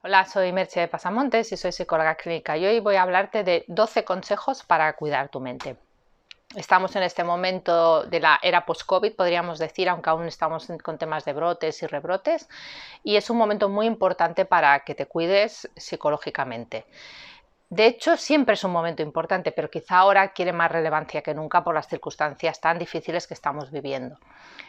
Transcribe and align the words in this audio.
Hola, 0.00 0.24
soy 0.26 0.52
Merche 0.52 0.78
de 0.78 0.86
Pasamontes 0.86 1.50
y 1.50 1.56
soy 1.56 1.72
psicóloga 1.72 2.14
clínica 2.14 2.56
y 2.56 2.64
hoy 2.64 2.78
voy 2.78 2.94
a 2.94 3.02
hablarte 3.02 3.42
de 3.42 3.64
12 3.66 4.04
consejos 4.04 4.62
para 4.62 4.92
cuidar 4.92 5.28
tu 5.28 5.40
mente. 5.40 5.76
Estamos 6.54 6.94
en 6.94 7.02
este 7.02 7.24
momento 7.24 8.04
de 8.04 8.20
la 8.20 8.38
era 8.40 8.64
post-COVID, 8.64 9.16
podríamos 9.16 9.58
decir, 9.58 9.88
aunque 9.88 10.08
aún 10.08 10.26
estamos 10.26 10.68
con 10.84 10.98
temas 10.98 11.24
de 11.24 11.32
brotes 11.32 11.82
y 11.82 11.88
rebrotes, 11.88 12.48
y 13.02 13.16
es 13.16 13.28
un 13.28 13.38
momento 13.38 13.68
muy 13.68 13.86
importante 13.86 14.44
para 14.44 14.78
que 14.84 14.94
te 14.94 15.06
cuides 15.06 15.68
psicológicamente. 15.74 16.86
De 17.70 17.84
hecho, 17.84 18.16
siempre 18.16 18.54
es 18.54 18.64
un 18.64 18.70
momento 18.70 19.02
importante, 19.02 19.52
pero 19.52 19.70
quizá 19.70 19.98
ahora 19.98 20.32
quiere 20.32 20.54
más 20.54 20.72
relevancia 20.72 21.20
que 21.20 21.34
nunca 21.34 21.62
por 21.62 21.74
las 21.74 21.86
circunstancias 21.86 22.62
tan 22.62 22.78
difíciles 22.78 23.26
que 23.26 23.34
estamos 23.34 23.70
viviendo. 23.70 24.18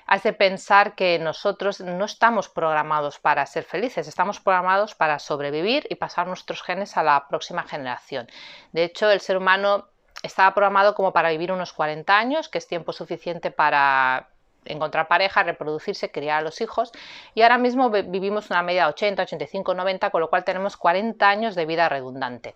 Has 0.06 0.24
de 0.24 0.34
pensar 0.34 0.96
que 0.96 1.18
nosotros 1.18 1.80
no 1.80 2.04
estamos 2.04 2.50
programados 2.50 3.18
para 3.18 3.46
ser 3.46 3.64
felices, 3.64 4.10
estamos 4.10 4.42
programados 4.42 4.96
para 4.96 5.18
sobrevivir 5.20 5.88
y 5.90 5.96
pasar 5.96 6.28
nuestros 6.28 6.62
genes 6.62 6.98
a 6.98 7.04
la 7.04 7.28
próxima 7.30 7.64
generación. 7.64 8.28
De 8.74 8.84
hecho, 8.84 9.10
el 9.10 9.22
ser 9.22 9.38
humano 9.38 9.88
estaba 10.22 10.54
programado 10.54 10.94
como 10.94 11.14
para 11.14 11.30
vivir 11.30 11.54
unos 11.54 11.72
40 11.72 12.18
años, 12.18 12.50
que 12.50 12.58
es 12.58 12.68
tiempo 12.68 12.92
suficiente 12.92 13.50
para 13.50 14.28
encontrar 14.66 15.08
pareja, 15.08 15.44
reproducirse, 15.44 16.12
criar 16.12 16.40
a 16.40 16.42
los 16.42 16.60
hijos. 16.60 16.92
Y 17.34 17.44
ahora 17.44 17.58
mismo 17.58 17.90
vivimos 17.90 18.50
una 18.50 18.62
media 18.62 18.84
de 18.84 18.90
80, 18.90 19.24
85, 19.24 19.74
90, 19.74 20.10
con 20.10 20.22
lo 20.22 20.30
cual 20.30 20.44
tenemos 20.44 20.78
40 20.78 21.30
años 21.30 21.56
de 21.56 21.66
vida 21.66 21.88
redundante. 21.88 22.56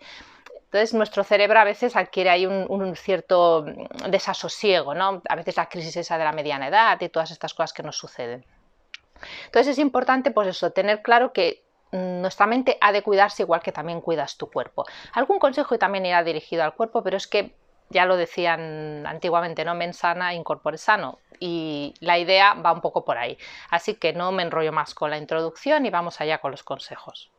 Entonces 0.74 0.96
nuestro 0.96 1.24
cerebro 1.24 1.60
a 1.60 1.66
veces 1.66 1.96
adquiere 1.96 2.32
ahí 2.32 2.48
un, 2.48 2.96
cierto 2.96 3.64
desasosiego, 4.10 4.96
¿no? 4.96 5.22
A 5.30 5.36
veces 5.36 5.56
la 5.56 5.70
crisis 5.70 5.96
esa 5.98 6.18
de 6.18 6.24
la 6.24 6.32
mediana 6.32 6.68
edad 6.68 7.00
y 7.00 7.10
todas 7.10 7.30
estas 7.30 7.54
cosas 7.54 7.74
que 7.74 7.84
nos 7.84 7.96
suceden. 7.96 8.44
Entonces 9.46 9.74
es 9.74 9.78
importante 9.78 10.32
pues 10.32 10.48
eso, 10.48 10.72
tener 10.72 11.04
claro 11.04 11.32
que 11.32 11.64
nuestra 11.92 12.48
mente 12.48 12.80
ha 12.82 12.92
de 12.92 13.04
cuidarse 13.04 13.44
igual 13.44 13.62
que 13.62 13.72
también 13.72 14.02
cuidas 14.02 14.36
tu 14.36 14.50
cuerpo. 14.50 14.84
Algún 15.14 15.38
consejo 15.38 15.78
también 15.78 16.08
irá 16.08 16.24
dirigido 16.24 16.64
al 16.64 16.74
cuerpo, 16.74 17.04
pero 17.04 17.18
es 17.18 17.28
que 17.28 17.54
ya 17.90 18.08
lo 18.08 18.18
decían 18.18 19.06
antiguamente, 19.06 19.64
no 19.66 19.76
mensana, 19.76 20.34
incorpore 20.34 20.80
sano. 20.80 21.20
Y 21.40 21.94
la 22.00 22.18
idea 22.18 22.56
va 22.56 22.74
un 22.74 22.82
poco 22.82 23.06
por 23.06 23.20
ahí. 23.20 23.38
Así 23.70 23.94
que 23.94 24.12
no 24.14 24.32
me 24.32 24.42
enrollo 24.42 24.72
más 24.72 24.96
con 24.96 25.12
la 25.12 25.20
introducción 25.20 25.86
y 25.86 25.92
vamos 25.92 26.20
allá 26.20 26.40
con 26.40 26.50
los 26.50 26.64
consejos. 26.64 27.30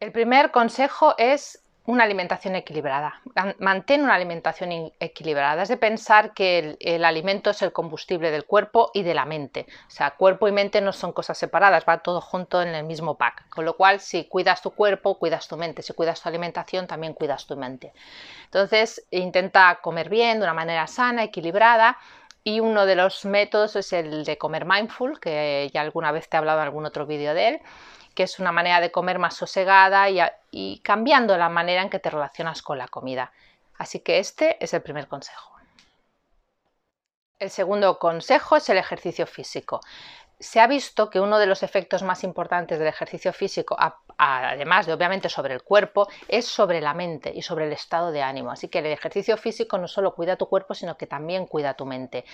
El 0.00 0.12
primer 0.12 0.50
consejo 0.50 1.14
es 1.18 1.64
una 1.86 2.04
alimentación 2.04 2.56
equilibrada. 2.56 3.20
Mantén 3.58 4.02
una 4.02 4.14
alimentación 4.14 4.92
equilibrada. 4.98 5.62
Es 5.62 5.68
de 5.68 5.76
pensar 5.76 6.32
que 6.32 6.76
el, 6.80 7.04
alimento 7.04 7.50
es 7.50 7.60
el 7.60 7.72
combustible 7.72 8.30
del 8.30 8.46
cuerpo 8.46 8.90
y 8.94 9.02
de 9.02 9.14
la 9.14 9.26
mente. 9.26 9.66
O 9.86 9.90
sea, 9.90 10.12
cuerpo 10.12 10.48
y 10.48 10.52
mente 10.52 10.80
no 10.80 10.92
son 10.92 11.12
cosas 11.12 11.36
separadas, 11.36 11.84
va 11.86 11.98
todo 11.98 12.22
junto 12.22 12.62
en 12.62 12.74
el 12.74 12.84
mismo 12.84 13.16
pack. 13.18 13.48
Con 13.50 13.66
lo 13.66 13.76
cual, 13.76 14.00
si 14.00 14.24
cuidas 14.24 14.62
tu 14.62 14.70
cuerpo, 14.70 15.18
cuidas 15.18 15.46
tu 15.46 15.58
mente. 15.58 15.82
Si 15.82 15.92
cuidas 15.92 16.22
tu 16.22 16.28
alimentación, 16.28 16.86
también 16.86 17.12
cuidas 17.12 17.46
tu 17.46 17.56
mente. 17.56 17.92
Entonces, 18.46 19.06
intenta 19.10 19.78
comer 19.82 20.08
bien, 20.08 20.38
de 20.38 20.44
una 20.44 20.54
manera 20.54 20.86
sana, 20.86 21.22
equilibrada. 21.22 21.98
Y 22.42 22.60
uno 22.60 22.86
de 22.86 22.96
los 22.96 23.24
métodos 23.26 23.76
es 23.76 23.92
el 23.92 24.24
de 24.24 24.38
comer 24.38 24.64
mindful, 24.64 25.20
que 25.20 25.70
ya 25.72 25.82
alguna 25.82 26.12
vez 26.12 26.28
te 26.28 26.36
he 26.36 26.38
hablado 26.38 26.60
en 26.60 26.64
algún 26.64 26.86
otro 26.86 27.06
vídeo 27.06 27.34
de 27.34 27.48
él 27.48 27.60
que 28.14 28.22
es 28.22 28.38
una 28.38 28.52
manera 28.52 28.80
de 28.80 28.90
comer 28.90 29.18
más 29.18 29.34
sosegada 29.34 30.06
y, 30.50 30.80
cambiando 30.80 31.36
la 31.36 31.48
manera 31.48 31.82
en 31.82 31.90
que 31.90 31.98
te 31.98 32.10
relacionas 32.10 32.62
con 32.62 32.78
la 32.78 32.88
comida. 32.88 33.32
Así 33.76 34.00
que 34.00 34.18
este 34.18 34.56
es 34.64 34.72
el 34.72 34.82
primer 34.82 35.08
consejo. 35.08 35.52
El 37.38 37.50
segundo 37.50 37.98
consejo 37.98 38.56
es 38.56 38.68
el 38.68 38.78
ejercicio 38.78 39.26
físico. 39.26 39.80
Se 40.38 40.60
ha 40.60 40.66
visto 40.66 41.10
que 41.10 41.20
uno 41.20 41.38
de 41.38 41.46
los 41.46 41.62
efectos 41.62 42.02
más 42.02 42.24
importantes 42.24 42.78
del 42.78 42.88
ejercicio 42.88 43.32
físico, 43.32 43.76
además 44.16 44.86
de 44.86 44.92
obviamente 44.92 45.28
sobre 45.28 45.54
el 45.54 45.62
cuerpo, 45.62 46.08
es 46.28 46.46
sobre 46.46 46.80
la 46.80 46.94
mente 46.94 47.32
y 47.34 47.42
sobre 47.42 47.66
el 47.66 47.72
estado 47.72 48.12
de 48.12 48.22
ánimo. 48.22 48.50
Así 48.50 48.68
que 48.68 48.78
el 48.80 48.86
ejercicio 48.86 49.36
físico 49.36 49.78
no 49.78 49.88
solo 49.88 50.14
cuida 50.14 50.36
tu 50.36 50.48
cuerpo, 50.48 50.74
sino 50.74 50.96
que 50.96 51.06
también 51.06 51.46
cuida 51.46 51.74
tu 51.74 51.86
mente. 51.86 52.24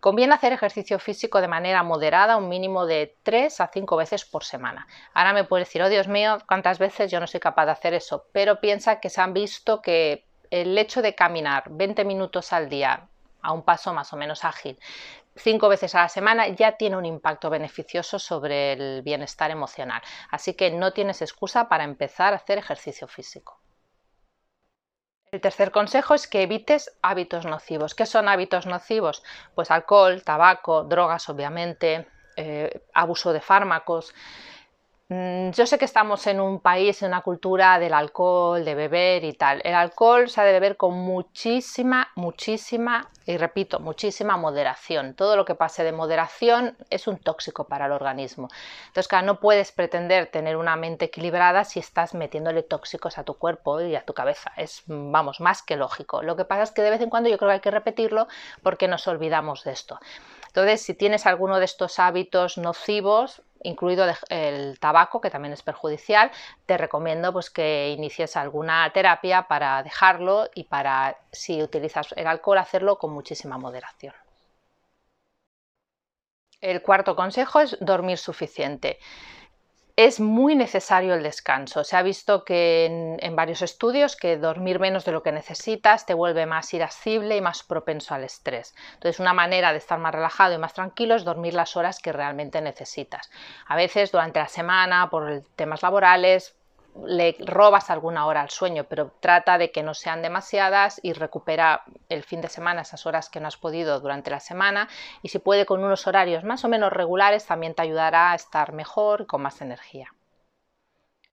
Conviene 0.00 0.34
hacer 0.34 0.52
ejercicio 0.52 0.98
físico 0.98 1.40
de 1.40 1.48
manera 1.48 1.82
moderada, 1.82 2.36
un 2.36 2.48
mínimo 2.48 2.86
de 2.86 3.16
3 3.22 3.60
a 3.60 3.70
5 3.72 3.96
veces 3.96 4.24
por 4.24 4.44
semana. 4.44 4.86
Ahora 5.14 5.32
me 5.32 5.44
puedes 5.44 5.68
decir, 5.68 5.82
oh 5.82 5.88
Dios 5.88 6.08
mío, 6.08 6.38
¿cuántas 6.46 6.78
veces 6.78 7.10
yo 7.10 7.20
no 7.20 7.26
soy 7.26 7.40
capaz 7.40 7.66
de 7.66 7.72
hacer 7.72 7.94
eso? 7.94 8.26
Pero 8.32 8.60
piensa 8.60 9.00
que 9.00 9.10
se 9.10 9.20
han 9.20 9.32
visto 9.32 9.82
que 9.82 10.26
el 10.50 10.76
hecho 10.78 11.02
de 11.02 11.14
caminar 11.14 11.64
20 11.70 12.04
minutos 12.04 12.52
al 12.52 12.68
día 12.68 13.08
a 13.42 13.52
un 13.52 13.62
paso 13.62 13.92
más 13.92 14.12
o 14.12 14.16
menos 14.16 14.44
ágil, 14.44 14.78
cinco 15.36 15.68
veces 15.68 15.94
a 15.94 16.02
la 16.02 16.08
semana 16.08 16.48
ya 16.48 16.76
tiene 16.76 16.96
un 16.96 17.06
impacto 17.06 17.50
beneficioso 17.50 18.18
sobre 18.18 18.72
el 18.72 19.02
bienestar 19.02 19.50
emocional. 19.50 20.02
Así 20.30 20.54
que 20.54 20.70
no 20.70 20.92
tienes 20.92 21.22
excusa 21.22 21.68
para 21.68 21.84
empezar 21.84 22.32
a 22.32 22.36
hacer 22.36 22.58
ejercicio 22.58 23.06
físico. 23.06 23.60
El 25.32 25.40
tercer 25.40 25.70
consejo 25.72 26.14
es 26.14 26.28
que 26.28 26.42
evites 26.42 26.96
hábitos 27.02 27.44
nocivos. 27.44 27.94
¿Qué 27.94 28.06
son 28.06 28.28
hábitos 28.28 28.66
nocivos? 28.66 29.22
Pues 29.54 29.70
alcohol, 29.70 30.22
tabaco, 30.22 30.84
drogas, 30.84 31.28
obviamente, 31.28 32.06
eh, 32.36 32.82
abuso 32.94 33.32
de 33.32 33.40
fármacos, 33.40 34.14
yo 35.08 35.66
sé 35.66 35.78
que 35.78 35.84
estamos 35.84 36.26
en 36.26 36.40
un 36.40 36.58
país, 36.58 37.00
en 37.00 37.08
una 37.08 37.20
cultura 37.20 37.78
del 37.78 37.94
alcohol, 37.94 38.64
de 38.64 38.74
beber 38.74 39.22
y 39.22 39.34
tal. 39.34 39.60
El 39.62 39.74
alcohol 39.74 40.28
se 40.28 40.40
ha 40.40 40.44
de 40.44 40.50
beber 40.52 40.76
con 40.76 40.94
muchísima, 40.94 42.08
muchísima, 42.16 43.08
y 43.24 43.36
repito, 43.36 43.78
muchísima 43.78 44.36
moderación. 44.36 45.14
Todo 45.14 45.36
lo 45.36 45.44
que 45.44 45.54
pase 45.54 45.84
de 45.84 45.92
moderación 45.92 46.76
es 46.90 47.06
un 47.06 47.18
tóxico 47.18 47.68
para 47.68 47.86
el 47.86 47.92
organismo. 47.92 48.48
Entonces, 48.88 49.06
claro, 49.06 49.26
no 49.26 49.38
puedes 49.38 49.70
pretender 49.70 50.26
tener 50.26 50.56
una 50.56 50.74
mente 50.74 51.04
equilibrada 51.04 51.64
si 51.64 51.78
estás 51.78 52.12
metiéndole 52.14 52.64
tóxicos 52.64 53.16
a 53.16 53.22
tu 53.22 53.34
cuerpo 53.34 53.80
y 53.80 53.94
a 53.94 54.04
tu 54.04 54.12
cabeza. 54.12 54.52
Es, 54.56 54.82
vamos, 54.86 55.40
más 55.40 55.62
que 55.62 55.76
lógico. 55.76 56.22
Lo 56.22 56.34
que 56.34 56.44
pasa 56.44 56.64
es 56.64 56.72
que 56.72 56.82
de 56.82 56.90
vez 56.90 57.00
en 57.00 57.10
cuando 57.10 57.28
yo 57.28 57.38
creo 57.38 57.50
que 57.50 57.54
hay 57.54 57.60
que 57.60 57.70
repetirlo 57.70 58.26
porque 58.60 58.88
nos 58.88 59.06
olvidamos 59.06 59.62
de 59.62 59.70
esto. 59.70 60.00
Entonces, 60.56 60.80
si 60.80 60.94
tienes 60.94 61.26
alguno 61.26 61.58
de 61.58 61.66
estos 61.66 61.98
hábitos 61.98 62.56
nocivos, 62.56 63.42
incluido 63.62 64.06
el 64.30 64.80
tabaco, 64.80 65.20
que 65.20 65.28
también 65.28 65.52
es 65.52 65.60
perjudicial, 65.60 66.30
te 66.64 66.78
recomiendo 66.78 67.30
pues, 67.30 67.50
que 67.50 67.90
inicies 67.90 68.38
alguna 68.38 68.90
terapia 68.94 69.48
para 69.48 69.82
dejarlo 69.82 70.48
y 70.54 70.64
para, 70.64 71.18
si 71.30 71.62
utilizas 71.62 72.14
el 72.16 72.26
alcohol, 72.26 72.56
hacerlo 72.56 72.96
con 72.96 73.12
muchísima 73.12 73.58
moderación. 73.58 74.14
El 76.62 76.80
cuarto 76.80 77.14
consejo 77.14 77.60
es 77.60 77.76
dormir 77.82 78.16
suficiente 78.16 78.98
es 79.96 80.20
muy 80.20 80.54
necesario 80.54 81.14
el 81.14 81.22
descanso. 81.22 81.82
Se 81.82 81.96
ha 81.96 82.02
visto 82.02 82.44
que 82.44 83.16
en, 83.18 83.34
varios 83.34 83.62
estudios 83.62 84.14
que 84.14 84.36
dormir 84.36 84.78
menos 84.78 85.06
de 85.06 85.12
lo 85.12 85.22
que 85.22 85.32
necesitas 85.32 86.04
te 86.04 86.12
vuelve 86.12 86.44
más 86.44 86.72
irascible 86.74 87.34
y 87.34 87.40
más 87.40 87.62
propenso 87.62 88.14
al 88.14 88.24
estrés. 88.24 88.74
Entonces, 88.94 89.20
una 89.20 89.32
manera 89.32 89.72
de 89.72 89.78
estar 89.78 89.98
más 89.98 90.14
relajado 90.14 90.54
y 90.54 90.58
más 90.58 90.74
tranquilo 90.74 91.14
es 91.14 91.24
dormir 91.24 91.54
las 91.54 91.76
horas 91.76 91.98
que 91.98 92.12
realmente 92.12 92.60
necesitas. 92.60 93.30
A 93.66 93.74
veces 93.74 94.12
durante 94.12 94.38
la 94.38 94.48
semana, 94.48 95.08
por 95.08 95.42
temas 95.56 95.82
laborales, 95.82 96.54
le 97.04 97.36
robas 97.40 97.90
alguna 97.90 98.26
hora 98.26 98.40
al 98.40 98.50
sueño, 98.50 98.84
pero 98.84 99.12
trata 99.20 99.58
de 99.58 99.70
que 99.70 99.82
no 99.82 99.94
sean 99.94 100.22
demasiadas 100.22 101.00
y 101.02 101.12
recupera 101.12 101.82
el 102.08 102.22
fin 102.22 102.40
de 102.40 102.48
semana 102.48 102.82
esas 102.82 103.06
horas 103.06 103.28
que 103.28 103.40
no 103.40 103.48
has 103.48 103.56
podido 103.56 104.00
durante 104.00 104.30
la 104.30 104.40
semana 104.40 104.88
y 105.22 105.28
si 105.28 105.38
puede 105.38 105.66
con 105.66 105.82
unos 105.82 106.06
horarios 106.06 106.44
más 106.44 106.64
o 106.64 106.68
menos 106.68 106.92
regulares 106.92 107.46
también 107.46 107.74
te 107.74 107.82
ayudará 107.82 108.32
a 108.32 108.34
estar 108.34 108.72
mejor 108.72 109.22
y 109.22 109.26
con 109.26 109.42
más 109.42 109.60
energía. 109.60 110.12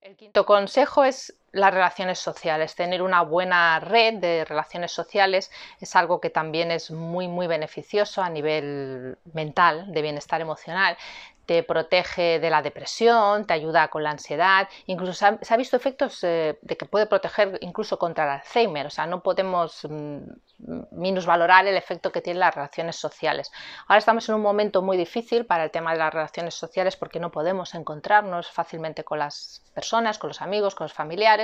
El 0.00 0.16
quinto 0.16 0.44
consejo 0.44 1.04
es 1.04 1.34
las 1.54 1.72
relaciones 1.72 2.18
sociales. 2.18 2.74
Tener 2.74 3.00
una 3.00 3.22
buena 3.22 3.80
red 3.80 4.14
de 4.14 4.44
relaciones 4.44 4.92
sociales 4.92 5.50
es 5.80 5.96
algo 5.96 6.20
que 6.20 6.30
también 6.30 6.70
es 6.70 6.90
muy 6.90 7.28
muy 7.28 7.46
beneficioso 7.46 8.22
a 8.22 8.28
nivel 8.28 9.16
mental, 9.32 9.92
de 9.92 10.02
bienestar 10.02 10.40
emocional 10.40 10.96
te 11.46 11.62
protege 11.62 12.40
de 12.40 12.50
la 12.50 12.62
depresión, 12.62 13.46
te 13.46 13.54
ayuda 13.54 13.88
con 13.88 14.02
la 14.02 14.10
ansiedad, 14.10 14.68
incluso 14.86 15.12
se 15.12 15.54
ha, 15.54 15.56
visto 15.56 15.76
efectos 15.76 16.24
eh, 16.24 16.58
de 16.62 16.76
que 16.76 16.86
puede 16.86 17.06
proteger 17.06 17.58
incluso 17.60 17.98
contra 17.98 18.24
el 18.24 18.30
Alzheimer, 18.30 18.86
o 18.86 18.90
sea, 18.90 19.06
no 19.06 19.22
podemos 19.22 19.86
mm, 19.88 20.18
minusvalorar 20.92 21.66
el 21.66 21.76
efecto 21.76 22.12
que 22.12 22.22
tienen 22.22 22.40
las 22.40 22.54
relaciones 22.54 22.96
sociales. 22.96 23.52
Ahora 23.86 23.98
estamos 23.98 24.28
en 24.28 24.36
un 24.36 24.42
momento 24.42 24.82
muy 24.82 24.96
difícil 24.96 25.44
para 25.44 25.64
el 25.64 25.70
tema 25.70 25.92
de 25.92 25.98
las 25.98 26.14
relaciones 26.14 26.54
sociales 26.54 26.96
porque 26.96 27.20
no 27.20 27.30
podemos 27.30 27.74
encontrarnos 27.74 28.50
fácilmente 28.50 29.04
con 29.04 29.18
las 29.18 29.62
personas, 29.74 30.18
con 30.18 30.28
los 30.28 30.40
amigos, 30.40 30.74
con 30.74 30.86
los 30.86 30.94
familiares, 30.94 31.43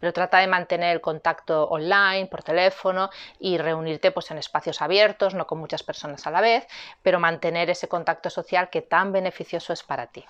pero 0.00 0.12
trata 0.12 0.38
de 0.38 0.46
mantener 0.46 0.94
el 0.94 1.00
contacto 1.00 1.64
online, 1.68 2.26
por 2.26 2.42
teléfono 2.42 3.10
y 3.38 3.58
reunirte 3.58 4.10
pues, 4.10 4.30
en 4.30 4.38
espacios 4.38 4.82
abiertos, 4.82 5.34
no 5.34 5.46
con 5.46 5.58
muchas 5.58 5.82
personas 5.82 6.26
a 6.26 6.30
la 6.30 6.40
vez, 6.40 6.66
pero 7.02 7.20
mantener 7.20 7.70
ese 7.70 7.88
contacto 7.88 8.30
social 8.30 8.70
que 8.70 8.82
tan 8.82 9.12
beneficioso 9.12 9.72
es 9.72 9.82
para 9.82 10.06
ti. 10.08 10.24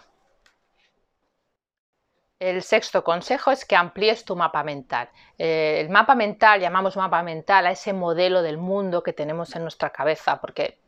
El 2.40 2.62
sexto 2.62 3.02
consejo 3.02 3.50
es 3.50 3.64
que 3.64 3.74
amplíes 3.74 4.24
tu 4.24 4.36
mapa 4.36 4.62
mental. 4.62 5.08
Eh, 5.38 5.78
el 5.80 5.88
mapa 5.88 6.14
mental, 6.14 6.60
llamamos 6.60 6.96
mapa 6.96 7.22
mental 7.24 7.66
a 7.66 7.72
ese 7.72 7.92
modelo 7.92 8.42
del 8.42 8.58
mundo 8.58 9.02
que 9.02 9.12
tenemos 9.12 9.56
en 9.56 9.62
nuestra 9.62 9.90
cabeza, 9.90 10.40
porque 10.40 10.78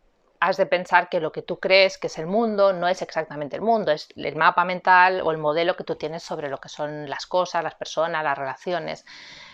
has 0.41 0.57
de 0.57 0.67
pensar 0.67 1.09
que 1.11 1.21
lo 1.21 1.33
que 1.33 1.43
tú 1.43 1.61
crees 1.61 1.99
que 1.99 2.07
es 2.07 2.19
el 2.19 2.27
mundo 2.27 2.73
no 2.73 2.89
es 2.89 3.03
exactamente 3.03 3.57
el 3.57 3.63
mundo, 3.63 3.93
es 3.93 4.09
el 4.17 4.37
mapa 4.37 4.65
mental 4.65 5.21
o 5.23 5.31
el 5.31 5.39
modelo 5.39 5.77
que 5.77 5.85
tú 5.85 5.97
tienes 5.97 6.23
sobre 6.23 6.49
lo 6.49 6.59
que 6.59 6.71
son 6.71 7.09
las 7.09 7.27
cosas, 7.27 7.63
las 7.63 7.75
personas, 7.75 8.25
las 8.25 8.39
relaciones. 8.39 9.05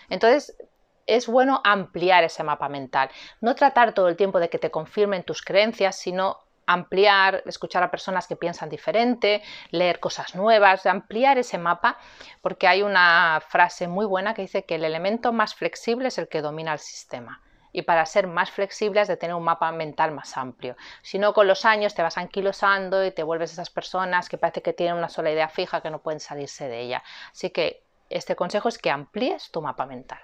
Entonces, 0.09 0.57
es 1.05 1.27
bueno 1.27 1.61
ampliar 1.63 2.23
ese 2.23 2.43
mapa 2.43 2.69
mental, 2.69 3.09
no 3.41 3.55
tratar 3.55 3.93
todo 3.93 4.07
el 4.07 4.15
tiempo 4.15 4.39
de 4.39 4.49
que 4.49 4.59
te 4.59 4.71
confirmen 4.71 5.23
tus 5.23 5.41
creencias, 5.41 5.97
sino 5.97 6.39
ampliar, 6.65 7.43
escuchar 7.45 7.81
a 7.83 7.91
personas 7.91 8.27
que 8.27 8.35
piensan 8.35 8.69
diferente, 8.69 9.41
leer 9.71 9.99
cosas 9.99 10.35
nuevas, 10.35 10.85
ampliar 10.85 11.37
ese 11.37 11.57
mapa, 11.57 11.97
porque 12.41 12.67
hay 12.67 12.81
una 12.83 13.41
frase 13.47 13.87
muy 13.87 14.05
buena 14.05 14.33
que 14.33 14.43
dice 14.43 14.65
que 14.65 14.75
el 14.75 14.83
elemento 14.83 15.31
más 15.31 15.55
flexible 15.55 16.09
es 16.09 16.17
el 16.17 16.27
que 16.27 16.41
domina 16.41 16.73
el 16.73 16.79
sistema. 16.79 17.41
Y 17.77 17.83
para 17.83 18.07
ser 18.07 18.25
más 18.25 18.49
flexible 18.49 19.01
has 19.01 19.07
de 19.07 19.17
tener 19.17 19.35
un 19.35 19.43
mapa 19.43 19.71
mental 19.71 20.11
más 20.11 20.35
amplio. 20.35 20.75
Si 21.03 21.19
no, 21.19 21.35
con 21.35 21.45
los 21.45 21.63
años 21.63 21.93
te 21.93 22.01
vas 22.01 22.17
anquilosando 22.17 23.05
y 23.05 23.11
te 23.11 23.21
vuelves 23.21 23.53
esas 23.53 23.69
personas 23.69 24.29
que 24.29 24.39
parece 24.39 24.63
que 24.63 24.73
tienen 24.73 24.95
una 24.95 25.09
sola 25.09 25.29
idea 25.29 25.47
fija 25.47 25.81
que 25.81 25.91
no 25.91 26.01
pueden 26.01 26.19
salirse 26.19 26.67
de 26.67 26.81
ella. 26.81 27.03
Así 27.31 27.51
que 27.51 27.83
este 28.09 28.35
consejo 28.35 28.67
es 28.67 28.79
que 28.79 28.89
amplíes 28.89 29.51
tu 29.51 29.61
mapa 29.61 29.85
mental. 29.85 30.17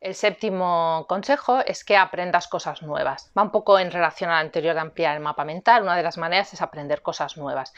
El 0.00 0.14
séptimo 0.14 1.06
consejo 1.08 1.58
es 1.66 1.82
que 1.82 1.96
aprendas 1.96 2.46
cosas 2.46 2.82
nuevas. 2.82 3.32
Va 3.36 3.42
un 3.42 3.50
poco 3.50 3.76
en 3.80 3.90
relación 3.90 4.30
al 4.30 4.46
anterior 4.46 4.74
de 4.76 4.80
ampliar 4.80 5.16
el 5.16 5.22
mapa 5.24 5.44
mental. 5.44 5.82
Una 5.82 5.96
de 5.96 6.04
las 6.04 6.18
maneras 6.18 6.54
es 6.54 6.62
aprender 6.62 7.02
cosas 7.02 7.36
nuevas 7.36 7.74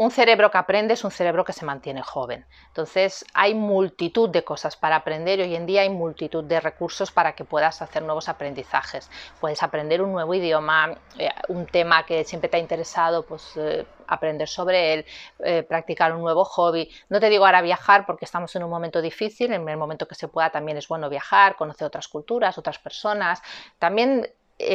un 0.00 0.10
cerebro 0.10 0.50
que 0.50 0.56
aprende 0.56 0.94
es 0.94 1.04
un 1.04 1.10
cerebro 1.10 1.44
que 1.44 1.52
se 1.52 1.66
mantiene 1.66 2.00
joven. 2.00 2.46
Entonces 2.68 3.22
hay 3.34 3.54
multitud 3.54 4.30
de 4.30 4.42
cosas 4.42 4.74
para 4.74 4.96
aprender 4.96 5.40
y 5.40 5.42
hoy 5.42 5.54
en 5.54 5.66
día 5.66 5.82
hay 5.82 5.90
multitud 5.90 6.42
de 6.42 6.58
recursos 6.58 7.12
para 7.12 7.34
que 7.34 7.44
puedas 7.44 7.82
hacer 7.82 8.02
nuevos 8.02 8.30
aprendizajes. 8.30 9.10
Puedes 9.40 9.62
aprender 9.62 10.00
un 10.00 10.12
nuevo 10.12 10.32
idioma, 10.32 10.96
eh, 11.18 11.28
un 11.48 11.66
tema 11.66 12.06
que 12.06 12.24
siempre 12.24 12.48
te 12.48 12.56
ha 12.56 12.60
interesado, 12.60 13.26
pues 13.26 13.52
eh, 13.58 13.84
aprender 14.06 14.48
sobre 14.48 14.94
él, 14.94 15.06
eh, 15.40 15.64
practicar 15.64 16.14
un 16.14 16.22
nuevo 16.22 16.46
hobby. 16.46 16.90
No 17.10 17.20
te 17.20 17.28
digo 17.28 17.44
ahora 17.44 17.60
viajar 17.60 18.06
porque 18.06 18.24
estamos 18.24 18.56
en 18.56 18.64
un 18.64 18.70
momento 18.70 19.02
difícil, 19.02 19.52
en 19.52 19.68
el 19.68 19.76
momento 19.76 20.08
que 20.08 20.14
se 20.14 20.28
pueda 20.28 20.48
también 20.48 20.78
es 20.78 20.88
bueno 20.88 21.10
viajar, 21.10 21.56
conocer 21.56 21.86
otras 21.86 22.08
culturas, 22.08 22.56
otras 22.56 22.78
personas. 22.78 23.42
También 23.78 24.26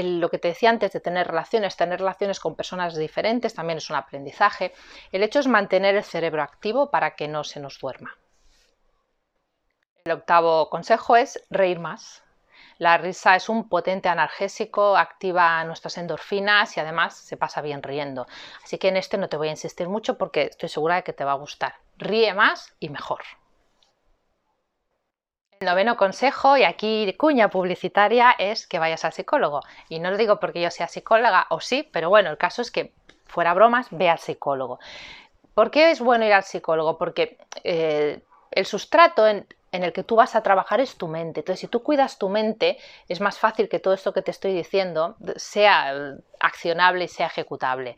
lo 0.03 0.29
que 0.29 0.39
te 0.39 0.49
decía 0.49 0.69
antes 0.69 0.91
de 0.91 0.99
tener 0.99 1.27
relaciones, 1.27 1.75
tener 1.75 1.99
relaciones 1.99 2.39
con 2.39 2.55
personas 2.55 2.95
diferentes 2.95 3.53
también 3.53 3.77
es 3.77 3.89
un 3.89 3.95
aprendizaje. 3.95 4.73
El 5.11 5.23
hecho 5.23 5.39
es 5.39 5.47
mantener 5.47 5.95
el 5.95 6.03
cerebro 6.03 6.43
activo 6.43 6.89
para 6.89 7.15
que 7.15 7.27
no 7.27 7.43
se 7.43 7.59
nos 7.59 7.79
duerma. 7.79 8.17
El 10.05 10.11
octavo 10.11 10.69
consejo 10.69 11.15
es 11.15 11.43
reír 11.49 11.79
más. 11.79 12.23
La 12.77 12.97
risa 12.97 13.35
es 13.35 13.47
un 13.47 13.69
potente 13.69 14.09
analgésico, 14.09 14.97
activa 14.97 15.63
nuestras 15.63 15.97
endorfinas 15.97 16.75
y 16.75 16.79
además 16.79 17.15
se 17.15 17.37
pasa 17.37 17.61
bien 17.61 17.81
riendo. 17.81 18.27
Así 18.63 18.77
que 18.77 18.89
en 18.89 18.97
este 18.97 19.17
no 19.17 19.29
te 19.29 19.37
voy 19.37 19.47
a 19.47 19.51
insistir 19.51 19.87
mucho 19.87 20.17
porque 20.17 20.43
estoy 20.43 20.69
segura 20.69 20.95
de 20.95 21.03
que 21.03 21.13
te 21.13 21.23
va 21.23 21.31
a 21.31 21.35
gustar. 21.35 21.75
Ríe 21.97 22.33
más 22.33 22.75
y 22.79 22.89
mejor. 22.89 23.21
Noveno 25.65 25.97
consejo, 25.97 26.57
y 26.57 26.63
aquí 26.63 27.13
cuña 27.17 27.49
publicitaria, 27.49 28.35
es 28.37 28.67
que 28.67 28.79
vayas 28.79 29.03
al 29.05 29.13
psicólogo. 29.13 29.61
Y 29.89 29.99
no 29.99 30.11
lo 30.11 30.17
digo 30.17 30.39
porque 30.39 30.61
yo 30.61 30.71
sea 30.71 30.87
psicóloga, 30.87 31.47
o 31.49 31.59
sí, 31.59 31.87
pero 31.91 32.09
bueno, 32.09 32.29
el 32.29 32.37
caso 32.37 32.61
es 32.61 32.71
que, 32.71 32.93
fuera 33.25 33.53
bromas, 33.53 33.87
ve 33.91 34.09
al 34.09 34.19
psicólogo. 34.19 34.79
¿Por 35.53 35.71
qué 35.71 35.91
es 35.91 35.99
bueno 35.99 36.25
ir 36.25 36.33
al 36.33 36.43
psicólogo? 36.43 36.97
Porque 36.97 37.37
eh, 37.63 38.21
el 38.51 38.65
sustrato 38.65 39.27
en, 39.27 39.47
el 39.71 39.91
que 39.91 40.03
tú 40.03 40.15
vas 40.15 40.35
a 40.35 40.43
trabajar 40.43 40.79
es 40.79 40.95
tu 40.97 41.07
mente. 41.07 41.41
Entonces, 41.41 41.59
si 41.59 41.67
tú 41.67 41.83
cuidas 41.83 42.17
tu 42.17 42.29
mente, 42.29 42.77
es 43.09 43.19
más 43.19 43.39
fácil 43.39 43.67
que 43.67 43.79
todo 43.79 43.93
esto 43.93 44.13
que 44.13 44.21
te 44.21 44.31
estoy 44.31 44.53
diciendo 44.53 45.17
sea 45.35 45.93
accionable 46.39 47.05
y 47.05 47.07
sea 47.09 47.27
ejecutable. 47.27 47.97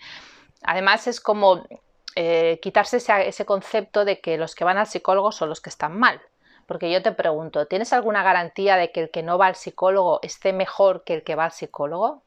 Además, 0.63 1.05
es 1.05 1.21
como 1.21 1.67
eh, 2.15 2.59
quitarse 2.63 2.97
ese 2.97 3.45
concepto 3.45 4.05
de 4.05 4.21
que 4.21 4.39
los 4.39 4.55
que 4.55 4.63
van 4.63 4.79
al 4.79 4.87
psicólogo 4.87 5.31
son 5.31 5.49
los 5.49 5.61
que 5.61 5.69
están 5.69 5.99
mal. 5.99 6.19
Porque 6.67 6.91
yo 6.91 7.01
te 7.01 7.13
pregunto, 7.13 7.65
¿tienes 7.65 7.93
alguna 7.93 8.23
garantía 8.23 8.75
de 8.75 8.91
que 8.91 9.01
el 9.01 9.09
que 9.09 9.23
no 9.23 9.37
va 9.37 9.47
al 9.47 9.55
psicólogo 9.55 10.19
esté 10.21 10.53
mejor 10.53 11.03
que 11.03 11.15
el 11.15 11.23
que 11.23 11.35
va 11.35 11.45
al 11.45 11.51
psicólogo? 11.53 12.23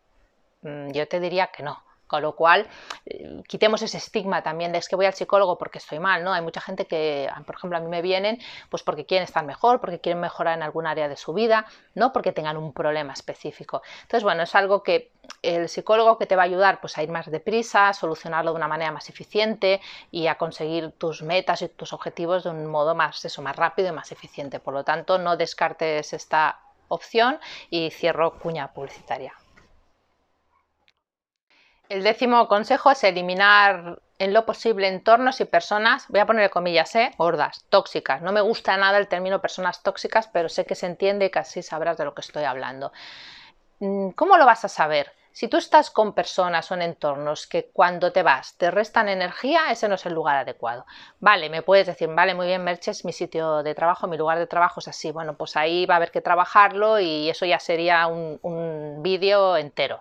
Mm, 0.62 0.90
yo 0.92 1.06
te 1.06 1.20
diría 1.20 1.48
que 1.48 1.62
no. 1.62 1.78
Con 2.10 2.22
lo 2.22 2.34
cual, 2.34 2.66
eh, 3.06 3.40
quitemos 3.46 3.82
ese 3.82 3.98
estigma 3.98 4.42
también 4.42 4.72
de 4.72 4.78
es 4.78 4.88
que 4.88 4.96
voy 4.96 5.06
al 5.06 5.14
psicólogo 5.14 5.56
porque 5.58 5.78
estoy 5.78 6.00
mal, 6.00 6.24
¿no? 6.24 6.32
Hay 6.32 6.42
mucha 6.42 6.60
gente 6.60 6.86
que, 6.86 7.30
por 7.46 7.54
ejemplo, 7.54 7.78
a 7.78 7.80
mí 7.80 7.86
me 7.86 8.02
vienen 8.02 8.40
pues 8.68 8.82
porque 8.82 9.06
quieren 9.06 9.22
estar 9.22 9.44
mejor, 9.44 9.80
porque 9.80 10.00
quieren 10.00 10.20
mejorar 10.20 10.56
en 10.56 10.64
algún 10.64 10.88
área 10.88 11.08
de 11.08 11.16
su 11.16 11.32
vida, 11.32 11.66
no 11.94 12.12
porque 12.12 12.32
tengan 12.32 12.56
un 12.56 12.72
problema 12.72 13.12
específico. 13.12 13.82
Entonces, 14.02 14.24
bueno, 14.24 14.42
es 14.42 14.52
algo 14.56 14.82
que 14.82 15.12
el 15.42 15.68
psicólogo 15.68 16.18
que 16.18 16.26
te 16.26 16.34
va 16.34 16.42
a 16.42 16.46
ayudar 16.46 16.80
pues, 16.80 16.98
a 16.98 17.04
ir 17.04 17.10
más 17.10 17.30
deprisa, 17.30 17.90
a 17.90 17.94
solucionarlo 17.94 18.50
de 18.50 18.56
una 18.56 18.66
manera 18.66 18.90
más 18.90 19.08
eficiente 19.08 19.80
y 20.10 20.26
a 20.26 20.36
conseguir 20.36 20.90
tus 20.98 21.22
metas 21.22 21.62
y 21.62 21.68
tus 21.68 21.92
objetivos 21.92 22.42
de 22.42 22.50
un 22.50 22.66
modo 22.66 22.96
más, 22.96 23.24
eso, 23.24 23.40
más 23.40 23.54
rápido 23.54 23.90
y 23.90 23.92
más 23.92 24.10
eficiente. 24.10 24.58
Por 24.58 24.74
lo 24.74 24.82
tanto, 24.82 25.16
no 25.16 25.36
descartes 25.36 26.12
esta 26.12 26.58
opción 26.88 27.38
y 27.70 27.92
cierro 27.92 28.36
cuña 28.40 28.72
publicitaria. 28.72 29.32
El 31.90 32.04
décimo 32.04 32.46
consejo 32.46 32.92
es 32.92 33.02
eliminar 33.02 34.00
en 34.20 34.32
lo 34.32 34.46
posible 34.46 34.86
entornos 34.86 35.40
y 35.40 35.44
personas, 35.44 36.06
voy 36.08 36.20
a 36.20 36.26
poner 36.26 36.48
comillas, 36.48 36.94
¿eh? 36.94 37.10
gordas, 37.18 37.64
tóxicas. 37.68 38.22
No 38.22 38.30
me 38.30 38.40
gusta 38.40 38.76
nada 38.76 38.96
el 38.96 39.08
término 39.08 39.40
personas 39.40 39.82
tóxicas, 39.82 40.28
pero 40.28 40.48
sé 40.48 40.64
que 40.64 40.76
se 40.76 40.86
entiende 40.86 41.26
y 41.26 41.30
casi 41.30 41.64
sabrás 41.64 41.98
de 41.98 42.04
lo 42.04 42.14
que 42.14 42.20
estoy 42.20 42.44
hablando. 42.44 42.92
Mm, 43.80 44.10
¿Cómo 44.10 44.38
lo 44.38 44.46
vas 44.46 44.64
a 44.64 44.68
saber? 44.68 45.12
Si 45.32 45.48
tú 45.48 45.56
estás 45.56 45.90
con 45.90 46.12
personas 46.12 46.70
o 46.70 46.74
en 46.74 46.82
entornos 46.82 47.48
que 47.48 47.70
cuando 47.72 48.12
te 48.12 48.22
vas 48.22 48.56
te 48.56 48.70
restan 48.70 49.08
energía, 49.08 49.62
ese 49.72 49.88
no 49.88 49.96
es 49.96 50.06
el 50.06 50.12
lugar 50.12 50.36
adecuado. 50.36 50.86
Vale, 51.18 51.50
me 51.50 51.62
puedes 51.62 51.88
decir, 51.88 52.08
vale, 52.08 52.36
muy 52.36 52.46
bien, 52.46 52.62
Merches, 52.62 53.04
mi 53.04 53.12
sitio 53.12 53.64
de 53.64 53.74
trabajo, 53.74 54.06
mi 54.06 54.16
lugar 54.16 54.38
de 54.38 54.46
trabajo 54.46 54.78
es 54.78 54.86
así. 54.86 55.10
Bueno, 55.10 55.36
pues 55.36 55.56
ahí 55.56 55.86
va 55.86 55.94
a 55.94 55.96
haber 55.96 56.12
que 56.12 56.20
trabajarlo 56.20 57.00
y 57.00 57.28
eso 57.28 57.46
ya 57.46 57.58
sería 57.58 58.06
un, 58.06 58.38
un 58.42 59.02
vídeo 59.02 59.56
entero 59.56 60.00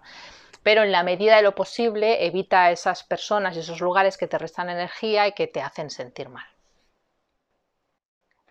pero 0.69 0.83
en 0.83 0.91
la 0.91 1.01
medida 1.01 1.35
de 1.35 1.41
lo 1.41 1.55
posible 1.55 2.27
evita 2.27 2.69
esas 2.69 3.03
personas 3.03 3.55
y 3.55 3.61
esos 3.61 3.81
lugares 3.81 4.17
que 4.19 4.27
te 4.27 4.37
restan 4.37 4.69
energía 4.69 5.25
y 5.25 5.31
que 5.31 5.47
te 5.47 5.63
hacen 5.63 5.89
sentir 5.89 6.29
mal. 6.29 6.45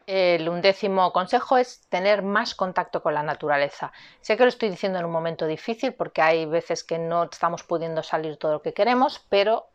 El 0.04 0.48
undécimo 0.48 1.12
consejo 1.12 1.58
es 1.58 1.86
tener 1.88 2.24
más 2.24 2.56
contacto 2.56 3.04
con 3.04 3.14
la 3.14 3.22
naturaleza. 3.22 3.92
Sé 4.20 4.36
que 4.36 4.42
lo 4.42 4.48
estoy 4.48 4.68
diciendo 4.68 4.98
en 4.98 5.04
un 5.04 5.12
momento 5.12 5.46
difícil 5.46 5.94
porque 5.94 6.20
hay 6.20 6.44
veces 6.44 6.82
que 6.82 6.98
no 6.98 7.22
estamos 7.22 7.62
pudiendo 7.62 8.02
salir 8.02 8.36
todo 8.36 8.50
lo 8.54 8.62
que 8.62 8.74
queremos, 8.74 9.24
pero 9.28 9.68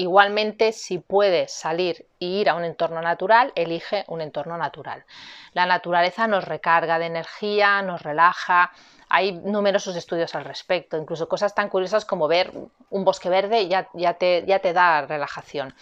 igualmente 0.00 0.72
si 0.72 0.98
puedes 0.98 1.52
salir 1.52 2.06
e 2.20 2.26
ir 2.26 2.48
a 2.48 2.54
un 2.54 2.64
entorno 2.64 3.02
natural, 3.02 3.52
elige 3.54 4.04
un 4.08 4.22
entorno 4.22 4.56
natural. 4.56 5.04
La 5.52 5.66
naturaleza 5.66 6.26
nos 6.26 6.44
recarga 6.44 6.98
de 6.98 7.04
energía, 7.06 7.82
nos 7.82 8.02
relaja, 8.02 8.72
hay 9.10 9.32
numerosos 9.32 9.96
estudios 9.96 10.34
al 10.34 10.46
respecto, 10.46 10.96
incluso 10.96 11.28
cosas 11.28 11.54
tan 11.54 11.68
curiosas 11.68 12.06
como 12.06 12.28
ver 12.28 12.50
un 12.88 13.04
bosque 13.04 13.28
verde 13.28 13.68
ya, 13.68 13.90
ya 13.92 14.14
te 14.14 14.72
da 14.72 15.02
relajación. 15.02 15.74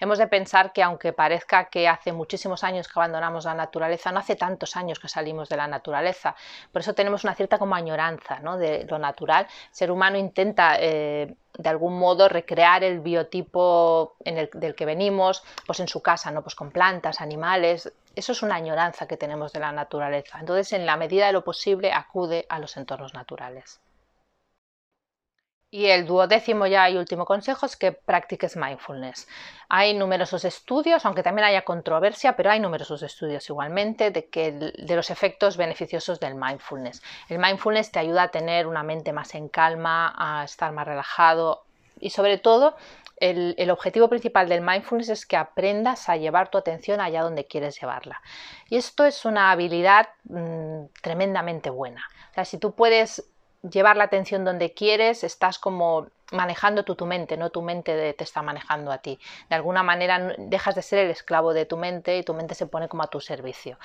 Hemos 0.00 0.18
de 0.18 0.26
pensar 0.26 0.72
que 0.72 0.82
aunque 0.82 1.12
parezca 1.12 1.66
que 1.66 1.88
hace 1.88 2.12
muchísimos 2.12 2.64
años 2.64 2.88
que 2.88 2.98
abandonamos 2.98 3.44
la 3.44 3.54
naturaleza, 3.54 4.12
no 4.12 4.20
hace 4.20 4.36
tantos 4.36 4.76
años 4.76 4.98
que 4.98 5.08
salimos 5.08 5.48
de 5.48 5.56
la 5.56 5.66
naturaleza. 5.66 6.34
Por 6.72 6.80
eso 6.80 6.94
tenemos 6.94 7.24
una 7.24 7.34
cierta 7.34 7.58
como 7.58 7.74
añoranza 7.74 8.38
¿no? 8.40 8.56
de 8.56 8.84
lo 8.84 8.98
natural. 8.98 9.46
El 9.46 9.74
ser 9.74 9.90
humano 9.90 10.18
intenta 10.18 10.76
eh, 10.78 11.34
de 11.58 11.68
algún 11.68 11.98
modo 11.98 12.28
recrear 12.28 12.84
el 12.84 13.00
biotipo 13.00 14.16
del 14.24 14.74
que 14.74 14.84
venimos, 14.84 15.42
pues 15.66 15.80
en 15.80 15.88
su 15.88 16.02
casa, 16.02 16.30
¿no? 16.30 16.42
Pues 16.42 16.54
con 16.54 16.70
plantas, 16.70 17.20
animales. 17.20 17.92
Eso 18.14 18.32
es 18.32 18.42
una 18.42 18.56
añoranza 18.56 19.06
que 19.06 19.16
tenemos 19.16 19.52
de 19.52 19.60
la 19.60 19.72
naturaleza. 19.72 20.38
Entonces, 20.38 20.72
en 20.72 20.86
la 20.86 20.96
medida 20.96 21.26
de 21.26 21.32
lo 21.32 21.44
posible, 21.44 21.92
acude 21.92 22.46
a 22.48 22.58
los 22.58 22.76
entornos 22.76 23.14
naturales. 23.14 23.80
Y 25.70 25.86
el 25.86 26.06
duodécimo 26.06 26.66
ya 26.66 26.88
y 26.88 26.96
último 26.96 27.24
consejo 27.24 27.66
es 27.66 27.76
que 27.76 27.92
practiques 27.92 28.56
mindfulness. 28.56 29.26
Hay 29.68 29.94
numerosos 29.94 30.44
estudios, 30.44 31.04
aunque 31.04 31.24
también 31.24 31.46
haya 31.46 31.62
controversia, 31.62 32.36
pero 32.36 32.50
hay 32.50 32.60
numerosos 32.60 33.02
estudios 33.02 33.48
igualmente 33.50 34.10
de, 34.10 34.26
que, 34.26 34.52
de 34.52 34.96
los 34.96 35.10
efectos 35.10 35.56
beneficiosos 35.56 36.20
del 36.20 36.36
mindfulness. 36.36 37.02
El 37.28 37.40
mindfulness 37.40 37.90
te 37.90 37.98
ayuda 37.98 38.24
a 38.24 38.28
tener 38.28 38.66
una 38.66 38.84
mente 38.84 39.12
más 39.12 39.34
en 39.34 39.48
calma, 39.48 40.14
a 40.16 40.44
estar 40.44 40.72
más 40.72 40.86
relajado 40.86 41.64
y 41.98 42.10
sobre 42.10 42.38
todo 42.38 42.76
el, 43.18 43.70
objetivo 43.70 44.08
principal 44.08 44.48
del 44.48 44.60
mindfulness 44.60 45.08
es 45.08 45.26
que 45.26 45.36
aprendas 45.36 46.08
a 46.08 46.16
llevar 46.16 46.50
tu 46.50 46.58
atención 46.58 47.00
allá 47.00 47.22
donde 47.22 47.46
quieres 47.46 47.80
llevarla. 47.80 48.20
Y 48.68 48.76
esto 48.76 49.04
es 49.04 49.24
una 49.24 49.50
habilidad 49.50 50.08
mm, 50.24 50.86
tremendamente 51.02 51.70
buena. 51.70 52.02
O 52.30 52.34
sea, 52.34 52.44
si 52.44 52.58
tú 52.58 52.74
puedes 52.74 53.24
llevar 53.62 53.96
la 53.96 54.04
atención 54.04 54.44
donde 54.44 54.72
quieres, 54.72 55.24
estás 55.24 55.58
como 55.58 56.08
manejando 56.32 56.84
tu 56.84 57.06
mente, 57.06 57.36
no 57.36 57.50
tu 57.50 57.62
mente 57.62 58.12
te 58.12 58.24
está 58.24 58.42
manejando 58.42 58.90
a 58.90 58.98
ti. 58.98 59.18
De 59.48 59.54
alguna 59.54 59.82
manera 59.82 60.34
dejas 60.38 60.74
de 60.74 60.82
ser 60.82 61.00
el 61.00 61.10
esclavo 61.10 61.52
de 61.52 61.66
tu 61.66 61.76
mente 61.76 62.18
y 62.18 62.22
tu 62.22 62.34
mente 62.34 62.54
se 62.54 62.66
pone 62.66 62.88
como 62.88 63.02
a 63.02 63.06
tu 63.08 63.20
servicio. 63.20 63.78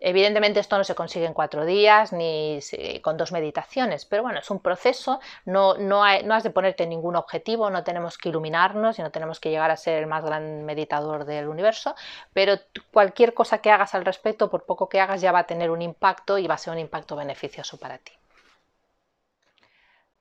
Evidentemente 0.00 0.60
esto 0.60 0.76
no 0.76 0.84
se 0.84 0.96
consigue 0.96 1.26
en 1.26 1.32
cuatro 1.32 1.64
días 1.64 2.12
ni 2.12 2.58
con 3.02 3.16
dos 3.16 3.30
meditaciones, 3.32 4.04
pero 4.04 4.24
bueno, 4.24 4.40
es 4.40 4.50
un 4.50 4.58
proceso, 4.58 5.20
no, 5.44 5.74
no, 5.78 6.02
no, 6.22 6.34
has 6.34 6.42
de 6.42 6.50
ponerte 6.50 6.86
ningún 6.86 7.16
objetivo, 7.16 7.70
no 7.70 7.84
tenemos 7.84 8.18
que 8.18 8.28
iluminarnos 8.30 8.98
y 8.98 9.02
no 9.02 9.10
tenemos 9.10 9.38
que 9.38 9.50
llegar 9.50 9.70
a 9.70 9.76
ser 9.76 9.98
el 9.98 10.06
más 10.06 10.24
gran 10.24 10.64
meditador 10.64 11.24
del 11.24 11.48
universo, 11.48 11.94
pero 12.32 12.58
cualquier 12.92 13.32
cosa 13.32 13.58
que 13.58 13.70
hagas 13.70 13.94
al 13.94 14.04
respecto, 14.04 14.50
por 14.50 14.64
poco 14.64 14.88
que 14.88 15.00
hagas, 15.00 15.20
ya 15.20 15.32
va 15.32 15.40
a 15.40 15.46
tener 15.46 15.70
un 15.70 15.82
impacto 15.82 16.36
y 16.36 16.46
va 16.46 16.54
a 16.54 16.58
ser 16.58 16.72
un 16.72 16.80
impacto 16.80 17.14
beneficioso 17.16 17.78
para 17.78 17.98
ti. 17.98 18.12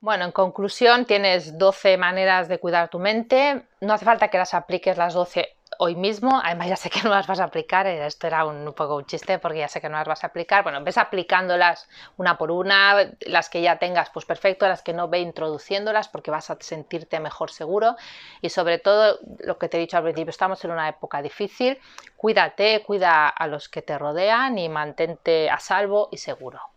Bueno, 0.05 0.25
en 0.25 0.31
conclusión, 0.31 1.05
tienes 1.05 1.57
12 1.57 1.97
maneras 1.97 2.47
de 2.47 2.59
cuidar 2.59 2.89
tu 2.89 2.99
mente. 2.99 3.63
No 3.81 3.95
hace 3.95 4.05
falta 4.05 4.27
que 4.27 4.37
las 4.37 4.53
apliques 4.53 4.97
las 4.97 5.15
12 5.15 5.57
hoy 5.79 5.95
mismo. 5.95 6.39
Además, 6.43 6.67
ya 6.67 6.75
sé 6.75 6.91
que 6.91 7.01
no 7.01 7.09
las 7.09 7.25
vas 7.25 7.39
a 7.39 7.45
aplicar. 7.45 7.87
Eh, 7.87 8.05
esto 8.05 8.27
era 8.27 8.45
un, 8.45 8.71
poco 8.75 8.97
un 8.97 9.07
chiste 9.07 9.39
porque 9.39 9.57
ya 9.57 9.67
sé 9.67 9.81
que 9.81 9.89
no 9.89 9.97
las 9.97 10.07
vas 10.07 10.23
a 10.23 10.27
aplicar. 10.27 10.61
Bueno, 10.61 10.83
ves 10.83 10.99
aplicándolas 10.99 11.89
una 12.17 12.37
por 12.37 12.51
una. 12.51 13.15
Las 13.21 13.49
que 13.49 13.63
ya 13.63 13.79
tengas, 13.79 14.11
pues 14.11 14.25
perfecto. 14.25 14.67
Las 14.67 14.83
que 14.83 14.93
no, 14.93 15.07
ve 15.07 15.21
introduciéndolas 15.21 16.07
porque 16.07 16.29
vas 16.29 16.51
a 16.51 16.57
sentirte 16.59 17.19
mejor 17.19 17.49
seguro. 17.49 17.95
Y 18.41 18.49
sobre 18.49 18.77
todo, 18.77 19.17
lo 19.39 19.57
que 19.57 19.69
te 19.69 19.77
he 19.77 19.79
dicho 19.79 19.97
al 19.97 20.03
principio, 20.03 20.29
estamos 20.29 20.63
en 20.65 20.69
una 20.69 20.87
época 20.87 21.19
difícil. 21.23 21.79
Cuídate, 22.15 22.83
cuida 22.83 23.27
a 23.27 23.47
los 23.47 23.69
que 23.69 23.81
te 23.81 23.97
rodean 23.97 24.59
y 24.59 24.69
mantente 24.69 25.49
a 25.49 25.59
salvo 25.59 26.09
y 26.11 26.17
seguro. 26.17 26.74